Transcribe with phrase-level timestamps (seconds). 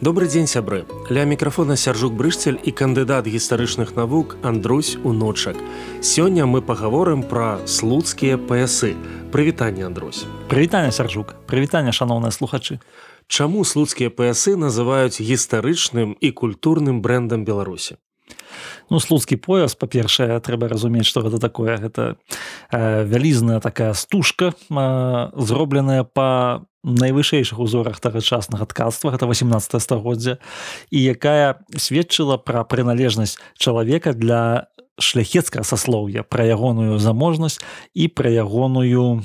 [0.00, 0.88] Добры дзень сябры.
[1.12, 5.60] Ля мікрафона сяржук брышцель і кандыдат гістарычных навук Андрусь уночак.
[6.00, 8.96] Сёння мы пагаворым пра слуцкія паясы.
[9.28, 10.24] Прывітанне Андрусь.
[10.48, 12.80] Прывітанне сяржук, прывітанне шаноўныя слухачы.
[13.28, 18.00] Чаму слуцкія паясы называюць гістарычным і культурным брэндам Беларусі?
[18.88, 22.16] Ну слуцкі пояс па-першае трэба разумець што гэта такое гэта
[22.72, 30.38] э, вялізная такая стужка э, зробленая па найвышэйшых узорах тагачаснага ткацтва гэта 18 стагоддзя
[30.90, 37.60] і якая сведчыла пра прыналежнасць чалавека для шляхецкага саслоўя пра ягоную заможнасць
[37.94, 39.24] і пра ягоную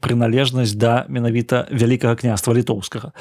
[0.00, 3.12] прыналежнасць да менавіта вялікага княства літоўскага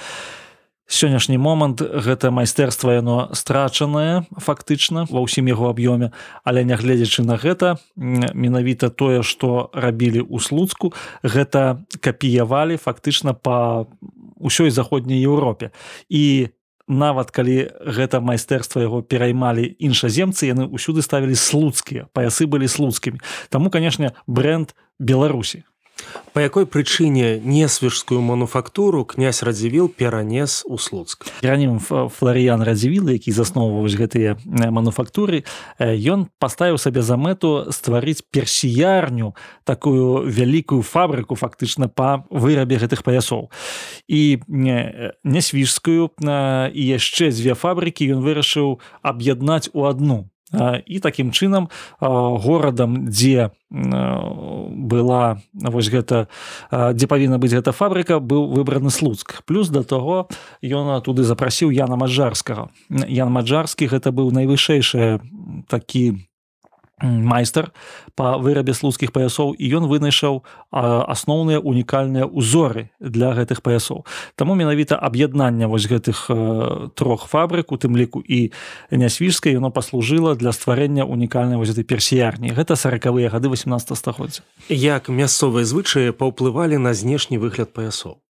[0.88, 6.14] сённяшні момант гэта майстэрства яно страчанае фактычна ва ўсім яго аб'ёме.
[6.45, 10.94] Але нягледзячы на гэта менавіта тое што рабілі ў слуцку
[11.25, 13.89] гэта капіявалі фактычна па
[14.38, 15.72] ўсёй заходняй Еўропе.
[16.09, 16.53] І
[16.88, 23.17] нават калі гэта майстэрства яго пераймалі іншаземцы яны ўсюды ставілі слуцкія паясы былі слуцкімі.
[23.49, 25.66] Таму канешне бренд беларусі
[26.35, 31.23] Па якой прычыне несвежскую мануфактуру князь радзівіл перанес у слуцк.
[31.39, 35.47] Ранім флорыян радзівілы, які засноўваюць гэтыя мануфактуры,
[35.79, 39.31] ён паставіў сабе за мэту стварыць персіярню
[39.63, 43.47] такую вялікую фабрыку фактычна па вырабе гэтых паясоў.
[44.11, 44.43] І
[45.23, 53.49] несвіжскую і яшчэ дзве фабрыкі ён вырашыў аб'яднаць у адну і такім чынам горадам дзе
[53.69, 56.27] была вось гэта
[56.71, 59.42] дзе павінна быць гэта фабрыка быў выбраны слуцк.
[59.45, 60.30] Плюс да таго
[60.61, 62.70] ён туды запрасіў яна маджарскага.
[62.89, 65.20] Ян маджарскі гэта быў найвышэйшы
[65.67, 66.30] такі
[67.02, 67.72] майстар
[68.16, 74.08] па вырабе слуцкіх паясоў і ён вынайшаў асноўныя унікальныя ўзоры для гэтых паясоў.
[74.39, 76.32] Таму менавіта аб'яднання вось гэтых
[76.95, 78.52] трох фабрык у тым ліку і
[78.92, 82.56] нясвіжскай яно паслужыла для стварэння унікальнай вось этой персіярні.
[82.56, 84.48] Гэта сороквыя гады 18 стагоддзя.
[84.70, 88.23] Як мясцовыя звычаі паўплывалі на знешні выгляд паясоў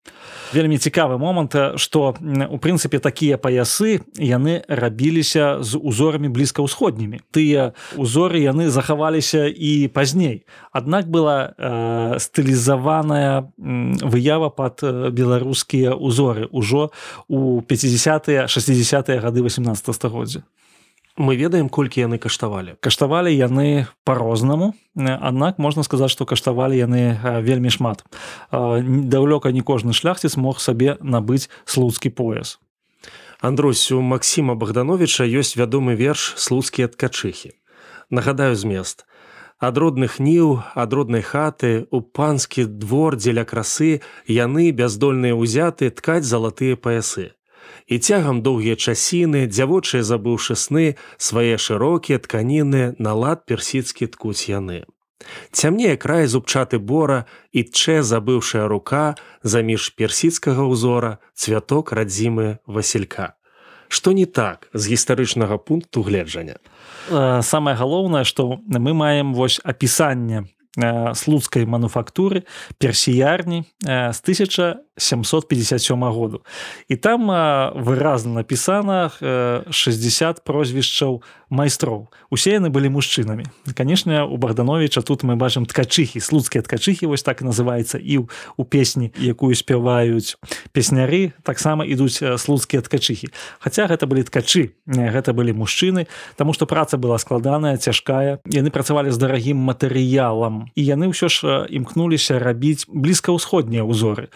[0.55, 2.15] вельмі цікавы момант што
[2.51, 7.21] у прынцыпе такія паясы яны рабіліся з узорамі блізкаўсходнімі.
[7.35, 10.47] Тыя узоры яны захаваліся і пазней.
[10.73, 16.91] Аднак была э, стылізаваная выява под беларускія узоры ўжо
[17.29, 20.45] у 50 60 гады 18 стагоддзя
[21.17, 22.77] мы ведаем колькі яны каштавалі.
[22.81, 28.05] Каштавалі яны по-рознаму аднак можна сказаць што каштавалі яны вельмі шмат.
[28.51, 32.59] Даўлёка не кожны шляхціц мог сабе набыць слуцкі пояс.
[33.41, 37.53] Андрусь у Масіма богдановича ёсць вядомы верш слуцкія ткачыхі
[38.11, 39.05] нагадаю змест
[39.59, 46.27] ад родных ніў ад роднай хаты у панскі двор дзеля красы яны бяздольныя ўзяты ткаць
[46.29, 47.33] залатыя паясы
[47.87, 54.85] і цягам доўгія часіны дзявочыя забыўшы сны свае шырокія тканіны на лад персідскі ткуць яны.
[55.53, 63.35] Цямнее край зубчаты бора і тчэ забыўшая рука заміж персідскага ўзора цвяток радзімы василька.
[63.89, 66.59] Што не так з гістарычнага пункту гледжання.
[67.41, 70.49] Самае галоўнае, што мы маем вось апісанне
[71.15, 72.43] слуцкай мануфактуры
[72.79, 74.19] персіярні з
[74.97, 76.41] 1757 году.
[76.89, 77.31] І там
[77.75, 79.11] выразна напісана
[79.71, 82.11] 60 прозвішчаў майстроў.
[82.31, 83.47] Усе яны былі мужчынамі.
[83.75, 89.13] Канешне у богдановича тут мы бачым ткачыхі слуцкія ткачыхі вось так называется і у песні
[89.19, 90.37] якую спяваюць
[90.73, 96.99] песняры таксама ідуць слуцкія ткачыхі Хаця гэта былі ткачы гэта былі мужчыны Таму што праца
[96.99, 98.41] была складаная цяжкая.
[98.51, 100.71] Яны працавалі з дарагім матэрыялам.
[100.75, 104.29] І яны ўсё ж імкнуліся рабіць блізкаўсходнія ўзоры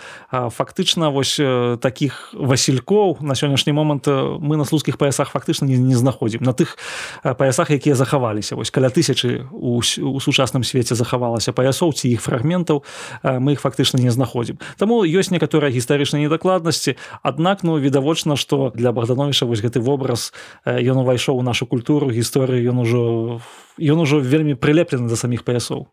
[0.50, 1.41] фактычна вось
[1.81, 6.43] таких васількоў на сённяшні момант мы на слуцкіх паясах фактычна не, не знаходзім.
[6.43, 6.79] На тых
[7.23, 8.56] паясах якія захаваліся.
[8.56, 12.85] Вось каля тысячы у, у сучасным свеце захавалася паясоў ці іх фрагментаў
[13.23, 14.59] мы их фактычна не знаходзім.
[14.79, 16.97] Таму ёсць некаторыя гістарычныя недакладнасці.
[17.23, 20.33] Аднак ну відавочна што для богдановича вось гэты вобраз
[20.65, 23.41] ён увайшоў у нашу культуру гісторыю ён ужо
[23.79, 25.89] ён ужо вельмі прылеплены да саміх паясоў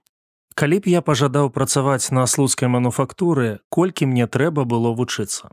[0.56, 5.52] Калі б я пажадаў працаваць на слуцкай мануфактуры, колькі мне трэба было вучыцца.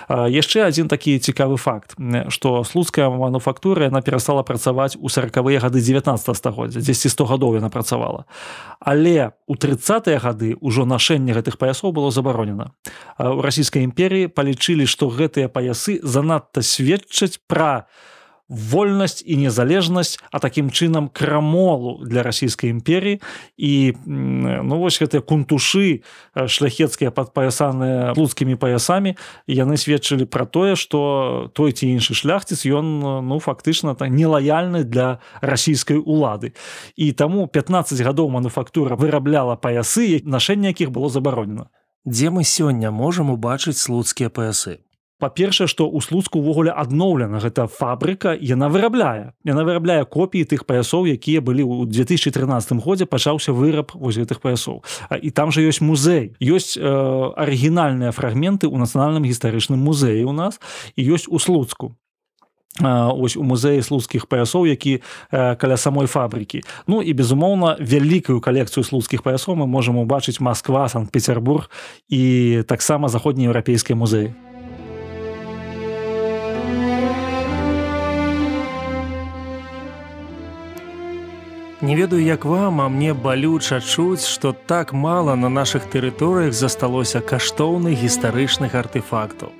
[0.10, 1.98] Яшчэ один такі цікавы факт
[2.30, 7.70] что слуцкая мануфактура яна перастала працаваць у сороквыя гады 19 стагоддзя 10 100 гадоў яна
[7.70, 8.26] працавала.
[8.80, 12.78] Але у тридцатые гады ўжо нашэнне гэтых паясоў было забаронена.
[13.18, 17.88] У расійскай імперіі палічылі што гэтыя паясы занадта сведчаць про пра
[18.50, 23.18] вольнасць і незалежнасць а такім чынам крамолу для расійскай імперіі
[23.58, 26.06] і ну вось гэтыя кунтушы
[26.36, 29.18] шляхецкія падпаясаныя луцкімі паясамі
[29.50, 35.18] яны сведчылі пра тое што той ці іншы шляхціц ён ну фактычна так нелаяльны для
[35.42, 36.54] расійскай улады.
[36.96, 41.74] І таму 15 гадоў мануфактура вырабляла паясы нашэнне якіх было забаронена.
[42.06, 44.85] Дзе мы сёння можам убачыць слуцкія паясы
[45.20, 49.32] па-першае што ў слуцку ўвогуле адноўлена гэта фабрыка яна вырабляе.
[49.48, 54.84] Яна вырабляе копіі тых паясоў якія былі ў 2013 годзе пачаўся выраб вось гэтых паясоў.
[55.16, 56.36] І там жа ёсць музей.
[56.44, 60.60] Ёсць э, арыгінальныя фрагменты ў нацыянальным гістарычным музеі у нас
[61.00, 61.96] і ёсць у слуцку.
[62.84, 66.68] Ось у музеі слуцкіх паясоў які э, каля самой фабрыкі.
[66.92, 71.72] Ну і безумоўна вялікую калекцыю слуцкіх паясоў мы можемм убачыць москва санкт-петербург
[72.12, 74.36] і таксама заходнееўрапейскія музеі
[81.82, 87.20] Не ведаю, як вам, а мне балюча чуць, што так мала на нашых тэрыторыях засталося
[87.20, 89.52] каштоўных гістарычных артефактаў.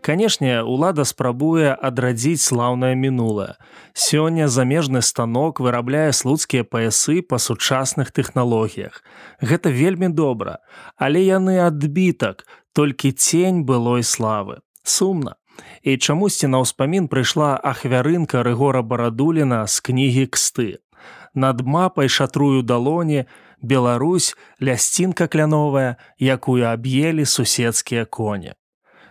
[0.00, 3.58] Канешне, улада спрабуе адрадзіць слаўнае мінулае.
[3.94, 9.02] Сёння замежны станок вырабляе слуцкія паясы па сучасных тэхналогіях.
[9.42, 10.62] Гэта вельмі добра,
[10.94, 12.46] але яны адбітак,
[12.78, 14.62] толькі цень былой славы.
[14.84, 15.34] Сумна.
[15.82, 20.85] І чамусьці на ўспамін прыйшла ахвярынка рыгора барадуліна з кнігі ксты
[21.36, 23.24] над мапай шатрую далоні
[23.62, 28.52] Беларусь лясцінка кляновая, якую аб'елі суседскія коні.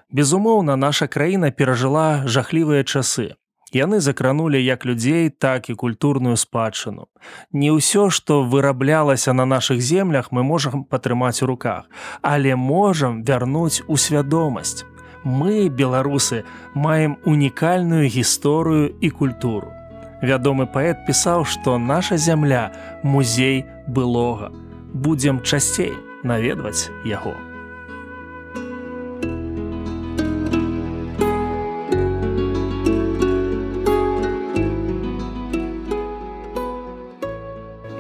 [0.10, 3.36] Безумоўна, наша краіна перажыла жахлівыя часы.
[3.74, 7.08] Яны закранулі як людзей, так і культурную спадчыну.
[7.51, 11.89] Не ўсё, што выраблялася на нашых землях, мы можам патрымаць у руках,
[12.22, 14.86] але можам вярнуць у свядомасць.
[15.25, 19.74] Мы, беларусы, маем унікальную гісторыю і культуру.
[20.22, 22.72] Вядомы паэт пісаў, што наша зямля
[23.03, 24.51] музей былога.
[24.93, 25.91] Будзем часцей
[26.24, 27.36] наведваць яго.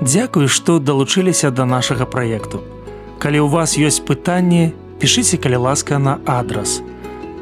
[0.05, 2.61] Дзякуй, што далучыліся да нашага праекту.
[3.19, 6.79] Калі ў вас ёсць пытанні, пішыце калі ласка на адрас.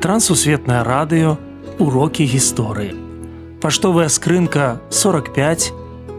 [0.02, 1.38] Трансусветнае радыё,
[1.78, 3.03] урокі гісторыі
[3.64, 5.72] паштовая скрынка 45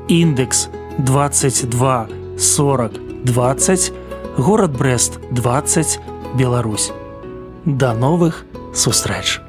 [0.09, 2.09] індекс 22
[2.39, 3.93] 40 20
[4.39, 6.01] город брест 20
[6.39, 6.91] Беларусь.
[7.67, 9.44] До новых сустрэч